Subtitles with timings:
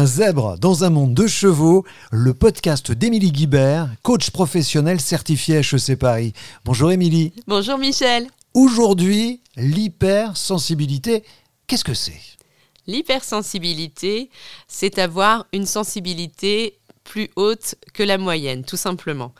[0.00, 5.98] Un zèbre dans un monde de chevaux, le podcast d'Émilie Guibert, coach professionnel certifié HEC
[5.98, 6.32] Paris.
[6.64, 7.34] Bonjour Émilie.
[7.46, 8.26] Bonjour Michel.
[8.54, 11.22] Aujourd'hui, l'hypersensibilité,
[11.66, 12.18] qu'est-ce que c'est?
[12.86, 14.30] L'hypersensibilité,
[14.68, 16.78] c'est avoir une sensibilité
[17.10, 19.34] plus haute que la moyenne, tout simplement.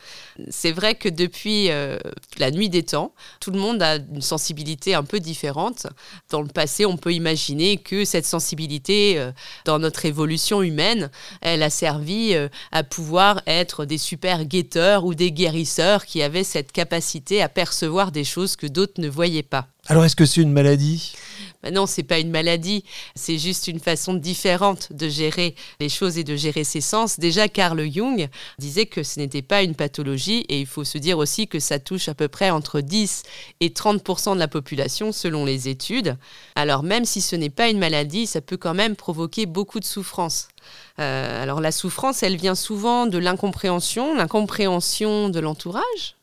[0.48, 1.98] C'est vrai que depuis euh,
[2.38, 5.86] la nuit des temps, tout le monde a une sensibilité un peu différente.
[6.30, 9.30] Dans le passé, on peut imaginer que cette sensibilité, euh,
[9.66, 11.12] dans notre évolution humaine,
[11.42, 16.42] elle a servi euh, à pouvoir être des super guetteurs ou des guérisseurs qui avaient
[16.42, 19.68] cette capacité à percevoir des choses que d'autres ne voyaient pas.
[19.86, 21.14] Alors est-ce que c'est une maladie?
[21.62, 26.16] Ben non, c'est pas une maladie, c'est juste une façon différente de gérer les choses
[26.16, 27.20] et de gérer ses sens.
[27.20, 28.28] Déjà, Carl Jung
[28.58, 31.78] disait que ce n'était pas une pathologie et il faut se dire aussi que ça
[31.78, 33.24] touche à peu près entre 10
[33.60, 36.16] et 30% de la population selon les études.
[36.54, 39.84] Alors même si ce n'est pas une maladie, ça peut quand même provoquer beaucoup de
[39.84, 40.48] souffrance.
[40.98, 46.16] Euh, alors la souffrance, elle vient souvent de l'incompréhension, l'incompréhension de l'entourage,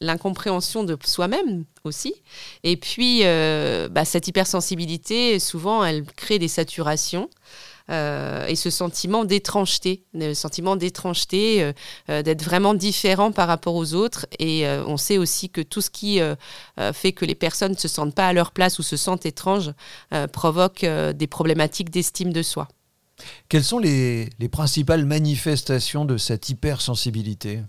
[0.00, 2.14] l'incompréhension de soi-même aussi.
[2.62, 7.28] Et puis, euh, bah, cette hypersensibilité, souvent, elle crée des saturations.
[7.90, 11.72] Euh, et ce sentiment d'étrangeté, le sentiment d'étrangeté,
[12.10, 14.26] euh, d'être vraiment différent par rapport aux autres.
[14.38, 16.20] Et on sait aussi que tout ce qui
[16.92, 19.72] fait que les personnes ne se sentent pas à leur place ou se sentent étranges
[20.32, 22.68] provoque des problématiques d'estime de soi.
[23.48, 27.62] Quelles sont les principales manifestations de cette hypersensibilité?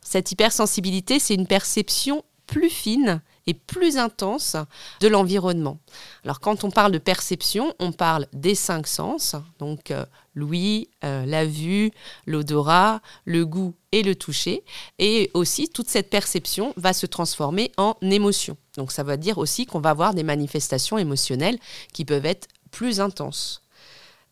[0.00, 4.56] Cette hypersensibilité, c'est une perception plus fine et plus intense
[5.00, 5.78] de l'environnement.
[6.24, 11.24] Alors quand on parle de perception, on parle des cinq sens, donc euh, l'ouïe, euh,
[11.24, 11.90] la vue,
[12.26, 14.64] l'odorat, le goût et le toucher.
[14.98, 18.56] Et aussi, toute cette perception va se transformer en émotion.
[18.76, 21.58] Donc ça veut dire aussi qu'on va avoir des manifestations émotionnelles
[21.94, 23.62] qui peuvent être plus intenses.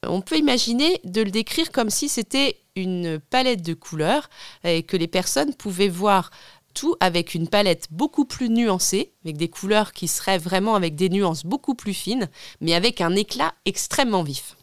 [0.03, 4.29] On peut imaginer de le décrire comme si c'était une palette de couleurs
[4.63, 6.31] et que les personnes pouvaient voir
[6.75, 11.09] tout avec une palette beaucoup plus nuancée, avec des couleurs qui seraient vraiment avec des
[11.09, 12.29] nuances beaucoup plus fines,
[12.61, 14.57] mais avec un éclat extrêmement vif.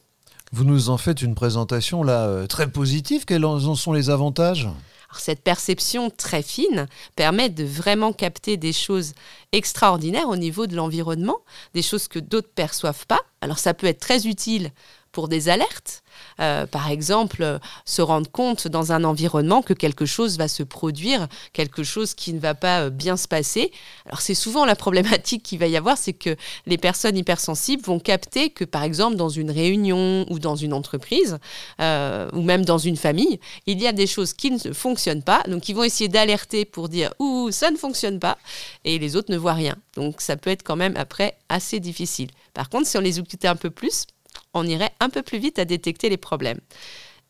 [0.52, 3.26] Vous nous en faites une présentation là euh, très positive.
[3.26, 4.70] Quels en sont les avantages?
[5.18, 9.14] Cette perception très fine permet de vraiment capter des choses
[9.52, 11.38] extraordinaires au niveau de l'environnement,
[11.74, 13.22] des choses que d'autres perçoivent pas.
[13.42, 14.72] Alors ça peut être très utile
[15.14, 16.04] pour des alertes.
[16.40, 21.28] Euh, par exemple, se rendre compte dans un environnement que quelque chose va se produire,
[21.54, 23.72] quelque chose qui ne va pas euh, bien se passer.
[24.06, 26.36] Alors c'est souvent la problématique qu'il va y avoir, c'est que
[26.66, 31.38] les personnes hypersensibles vont capter que par exemple dans une réunion ou dans une entreprise
[31.80, 35.44] euh, ou même dans une famille, il y a des choses qui ne fonctionnent pas.
[35.48, 38.38] Donc ils vont essayer d'alerter pour dire ouh ça ne fonctionne pas
[38.84, 39.76] et les autres ne voient rien.
[39.96, 42.30] Donc ça peut être quand même après assez difficile.
[42.54, 44.06] Par contre, si on les écoutait un peu plus,
[44.54, 46.60] on irait un peu plus vite à détecter les problèmes.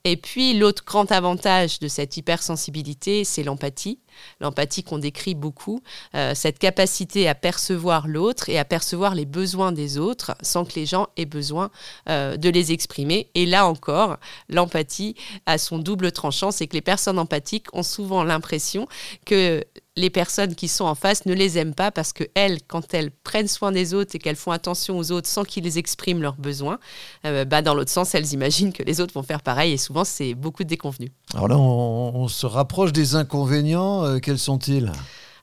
[0.05, 3.99] Et puis l'autre grand avantage de cette hypersensibilité, c'est l'empathie.
[4.41, 5.81] L'empathie qu'on décrit beaucoup,
[6.13, 10.73] euh, cette capacité à percevoir l'autre et à percevoir les besoins des autres sans que
[10.75, 11.71] les gens aient besoin
[12.09, 13.29] euh, de les exprimer.
[13.33, 14.17] Et là encore,
[14.49, 15.15] l'empathie
[15.45, 18.87] a son double tranchant, c'est que les personnes empathiques ont souvent l'impression
[19.25, 19.63] que
[19.95, 23.11] les personnes qui sont en face ne les aiment pas parce que elles, quand elles
[23.11, 26.79] prennent soin des autres et qu'elles font attention aux autres sans qu'ils expriment leurs besoins,
[27.25, 30.03] euh, bah dans l'autre sens, elles imaginent que les autres vont faire pareil et souvent
[30.03, 31.11] c'est beaucoup de déconvenus.
[31.33, 34.03] Alors là, on se rapproche des inconvénients.
[34.03, 34.91] Euh, quels sont-ils?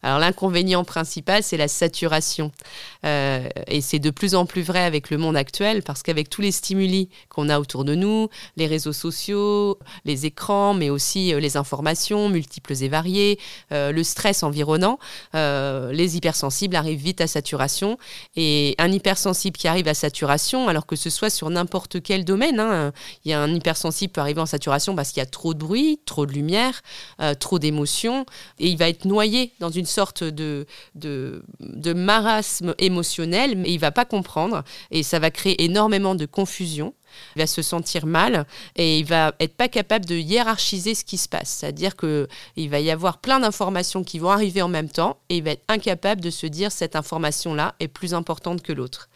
[0.02, 2.52] Alors l'inconvénient principal, c'est la saturation.
[3.04, 6.40] Euh, et c'est de plus en plus vrai avec le monde actuel, parce qu'avec tous
[6.40, 11.40] les stimuli qu'on a autour de nous, les réseaux sociaux, les écrans, mais aussi euh,
[11.40, 13.38] les informations multiples et variées,
[13.72, 14.98] euh, le stress environnant,
[15.34, 17.98] les hypersensibles arrivent vite à saturation.
[18.36, 22.58] Et un hypersensible qui arrive à saturation, alors que ce soit sur n'importe quel domaine,
[22.58, 22.92] hein,
[23.24, 25.58] il y a un hypersensible peut arriver en saturation parce qu'il y a trop de
[25.58, 26.82] bruit, trop de lumière,
[27.38, 28.24] trop d'émotions,
[28.58, 33.90] et il va être noyé dans une sorte de, de, marasme émotionnel, mais il va
[33.90, 36.94] pas comprendre et ça va créer énormément de confusion.
[37.34, 38.46] Il va se sentir mal
[38.76, 41.50] et il va être pas capable de hiérarchiser ce qui se passe.
[41.50, 45.42] C'est-à-dire qu'il va y avoir plein d'informations qui vont arriver en même temps et il
[45.42, 49.08] va être incapable de se dire cette information-là est plus importante que l'autre.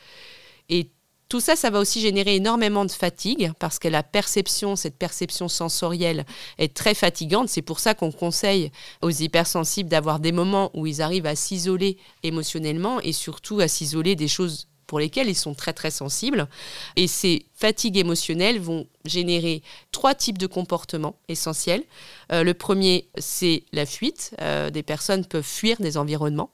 [0.68, 0.90] Et
[1.28, 5.48] tout ça, ça va aussi générer énormément de fatigue parce que la perception, cette perception
[5.48, 6.26] sensorielle
[6.58, 7.48] est très fatigante.
[7.48, 8.70] C'est pour ça qu'on conseille
[9.02, 14.16] aux hypersensibles d'avoir des moments où ils arrivent à s'isoler émotionnellement et surtout à s'isoler
[14.16, 16.48] des choses pour lesquelles ils sont très très sensibles.
[16.96, 19.62] Et ces fatigues émotionnelles vont générer
[19.92, 21.82] trois types de comportements essentiels.
[22.30, 24.34] Le premier, c'est la fuite.
[24.72, 26.50] des personnes peuvent fuir des environnements.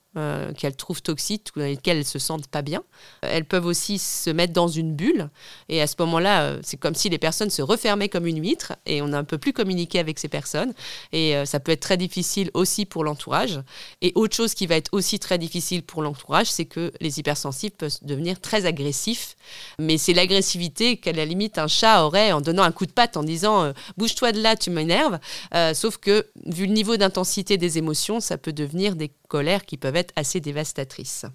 [0.57, 2.83] qu'elles trouvent toxiques ou dans lesquelles elles se sentent pas bien.
[3.23, 5.31] Elles peuvent aussi se mettre dans une bulle
[5.69, 9.03] et à ce moment-là, c'est comme si les personnes se refermaient comme une huître et
[9.03, 10.75] on n'a un peu plus communiqué avec ces personnes
[11.13, 13.61] et ça peut être très difficile aussi pour l'entourage.
[14.03, 17.77] Et autre chose qui va être aussi très difficile pour l'entourage, c'est que les hypersensibles
[17.77, 19.37] peuvent devenir très agressifs.
[19.79, 23.17] Mais c'est l'agressivité qu'à la limite un chat aurait en donnant un coup de patte
[23.17, 25.19] en disant euh, bouge-toi de là, tu m'énerves.
[25.61, 29.77] Euh, sauf que vu le niveau d'intensité des émotions, ça peut devenir des colères qui
[29.77, 31.27] peuvent être assez dévastatrices.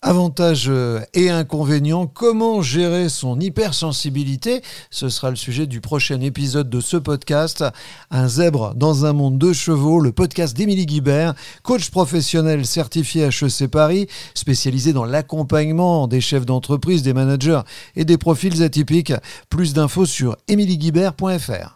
[0.00, 4.62] Avantages euh, et inconvénients, comment gérer son hypersensibilité?
[4.90, 7.64] Ce sera le sujet du prochain épisode de ce podcast.
[8.12, 13.66] Un zèbre dans un monde de chevaux, le podcast d'Émilie Guibert, coach professionnel certifié HEC
[13.68, 17.62] Paris, spécialisé dans l'accompagnement des chefs d'entreprise, des managers
[17.96, 19.14] et des profils atypiques.
[19.50, 21.66] Plus d'infos sur emilieguibert.fr.